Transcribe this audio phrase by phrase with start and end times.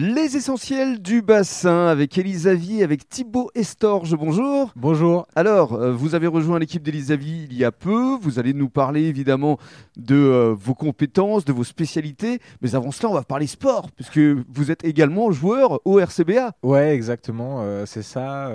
[0.00, 4.14] Les essentiels du bassin avec Elisavie, avec Thibaut Estorge.
[4.14, 4.70] Bonjour.
[4.76, 5.26] Bonjour.
[5.34, 8.16] Alors, euh, vous avez rejoint l'équipe d'Elisavie il y a peu.
[8.20, 9.58] Vous allez nous parler évidemment
[9.96, 12.38] de euh, vos compétences, de vos spécialités.
[12.62, 16.52] Mais avant cela, on va parler sport, puisque vous êtes également joueur au RCBA.
[16.62, 17.62] Ouais, exactement.
[17.62, 18.52] euh, c'est ça.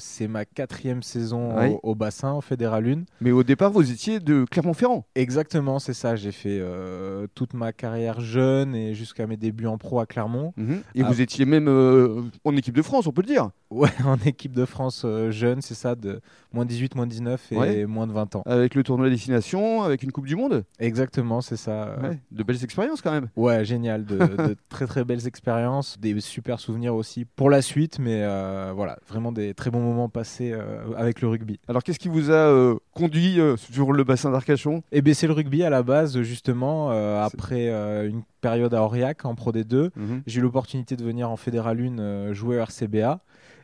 [0.00, 1.78] c'est ma quatrième saison Ouais.
[1.84, 3.04] au, au bassin, au Fédéral 1.
[3.20, 5.04] Mais au départ, vous étiez de Clermont-Ferrand.
[5.14, 6.16] Exactement, c'est ça.
[6.16, 6.60] J'ai fait
[7.36, 10.52] toute ma carrière jeune et jusqu'à mes débuts en pro à Clermont.
[10.94, 11.08] Et Ah.
[11.08, 13.50] vous étiez même euh, en équipe de France, on peut le dire.
[13.70, 16.20] Ouais, en équipe de France euh, jeune, c'est ça, de
[16.52, 17.86] moins 18, moins 19 et Ouais.
[17.86, 18.42] moins de 20 ans.
[18.46, 20.64] Avec le tournoi destination, avec une Coupe du Monde.
[20.78, 21.96] Exactement, c'est ça.
[22.02, 23.28] Ouais, De belles expériences quand même.
[23.36, 24.04] Ouais, génial.
[24.04, 28.72] De, de très très belles expériences, des super souvenirs aussi pour la suite, mais euh,
[28.74, 30.54] voilà, vraiment des très bons moments passés
[30.96, 31.58] avec le rugby.
[31.68, 34.82] Alors, qu'est-ce qui vous a conduit sur le bassin d'Arcachon?
[34.92, 36.90] Et bien c'est le rugby à la base, justement,
[37.22, 37.68] après
[38.08, 39.90] une période à Aurillac en Pro D2.
[40.26, 43.20] J'ai eu l'opportunité de venir en Fédéral 1 euh, jouer au RCBA.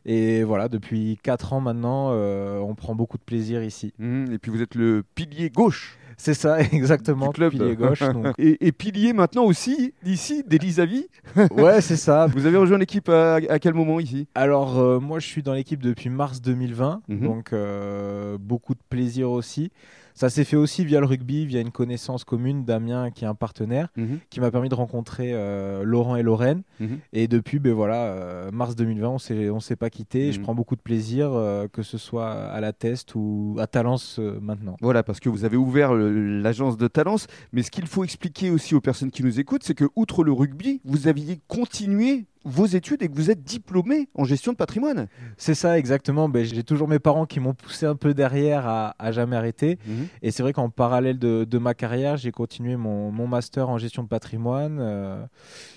[0.06, 3.92] Et voilà, depuis 4 ans maintenant, euh, on prend beaucoup de plaisir ici.
[3.98, 7.52] Mhm, Et puis vous êtes le pilier gauche C'est ça, exactement, club.
[7.52, 8.00] pilier gauche.
[8.12, 8.34] donc.
[8.38, 11.06] et, et pilier maintenant aussi, ici, d'Elisavie.
[11.52, 12.27] Ouais, c'est ça.
[12.27, 14.27] Vous avez rejoint l'équipe à, à quel moment ici?
[14.34, 17.20] Alors, euh, moi, je suis dans l'équipe depuis mars 2020, Mhm.
[17.20, 19.70] donc euh, beaucoup de plaisir aussi.
[20.14, 23.36] Ça s'est fait aussi via le rugby, via une connaissance commune, Damien, qui est un
[23.36, 23.86] partenaire,
[24.30, 26.62] qui m'a permis de rencontrer euh, Laurent et Lorraine.
[26.80, 26.98] Mhm.
[27.12, 30.32] Et depuis, ben voilà, euh, mars 2020, on s'est, on s'est pas quitté.
[30.32, 30.42] Je Mhm.
[30.42, 34.77] prends beaucoup de plaisir, euh, que ce soit à la Test ou à Talence maintenant.
[34.82, 37.27] Voilà, parce que vous avez ouvert le- l'agence de Talence.
[37.53, 40.33] Mais ce qu'il faut expliquer aussi aux personnes qui nous écoutent, c'est que, outre le
[40.33, 45.06] rugby, vous aviez continué vos études et que vous êtes diplômé en gestion de patrimoine.
[45.36, 46.28] C'est ça, exactement.
[46.28, 49.78] Ben, j'ai toujours mes parents qui m'ont poussé un peu derrière à, à jamais arrêter.
[50.22, 53.78] Et c'est vrai qu'en parallèle de, de ma carrière, j'ai continué mon, mon master en
[53.78, 55.22] gestion de patrimoine, euh,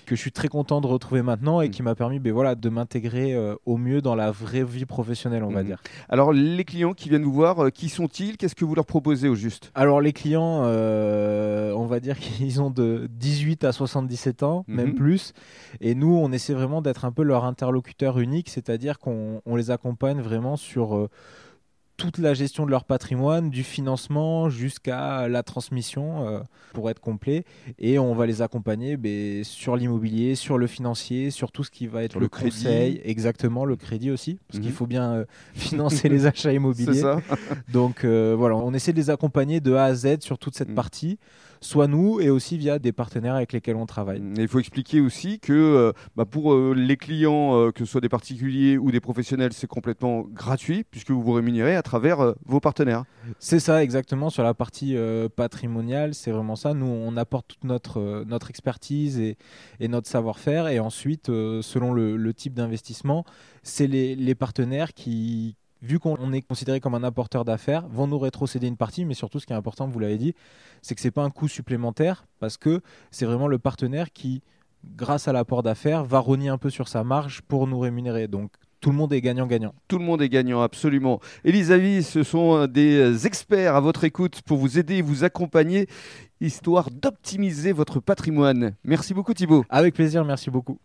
[0.06, 1.70] que je suis très content de retrouver maintenant et Mhm.
[1.72, 5.44] qui m'a permis ben, voilà, de m'intégrer euh, au mieux dans la vraie vie professionnelle,
[5.44, 5.66] on va Mhm.
[5.66, 5.82] dire.
[6.08, 8.36] Alors, les clients qui viennent vous voir, euh, qui sont-ils?
[8.36, 9.70] Qu'est-ce que vous leur proposez au juste?
[9.74, 14.76] Alors les clients, on va dire qu'ils ont de 18 à 77 ans, Mhm.
[14.76, 15.32] même plus.
[15.80, 19.70] Et nous, on essaie vraiment d'être un peu leur interlocuteur unique, c'est-à-dire qu'on on les
[19.70, 21.08] accompagne vraiment sur euh,
[21.98, 26.40] toute la gestion de leur patrimoine, du financement jusqu'à la transmission, euh,
[26.72, 27.44] pour être complet.
[27.78, 31.86] Et on va les accompagner ben, sur l'immobilier, sur le financier, sur tout ce qui
[31.86, 32.50] va être Sur le, le crédit.
[32.50, 34.64] conseil, exactement le crédit aussi, parce Mhm.
[34.64, 35.24] qu'il faut bien euh,
[35.54, 36.94] financer les achats immobiliers.
[36.94, 37.20] C'est ça
[37.68, 40.74] Donc voilà, on essaie de les accompagner de A à Z sur toute cette Mm.
[40.74, 41.18] partie,
[41.62, 44.18] soit nous et aussi via des partenaires avec lesquels on travaille.
[44.36, 47.92] Et il faut expliquer aussi que euh, bah, pour euh, les clients, euh, que ce
[47.92, 52.34] soit des particuliers ou des professionnels, c'est complètement gratuit puisque vous vous rémunérez à travers
[52.44, 53.04] vos partenaires.
[53.38, 54.96] C'est ça exactement sur la partie
[55.36, 56.74] patrimoniale, c'est vraiment ça.
[56.74, 59.36] Nous, on apporte toute notre, notre expertise et,
[59.78, 60.66] et notre savoir-faire.
[60.68, 63.24] Et ensuite, selon le, le type d'investissement,
[63.62, 68.06] c'est les, les partenaires qui, vu qu'on on est considéré comme un apporteur d'affaires, vont
[68.06, 69.04] nous rétrocéder une partie.
[69.04, 70.34] Mais surtout, ce qui est important, vous l'avez dit,
[70.80, 74.42] c'est que c'est pas un coût supplémentaire parce que c'est vraiment le partenaire qui,
[74.96, 78.28] grâce à l'apport d'affaires, va rogner un peu sur sa marge pour nous rémunérer.
[78.28, 79.74] Donc, tout le monde est gagnant-gagnant.
[79.86, 81.20] Tout le monde est gagnant, absolument.
[81.44, 85.22] Elisavie, ce sont euh, des euh, experts à votre écoute pour vous aider et vous
[85.22, 85.86] accompagner,
[86.40, 88.74] histoire d'optimiser votre patrimoine.
[88.84, 89.64] Merci beaucoup Thibaut.
[89.70, 90.78] Avec plaisir, merci beaucoup.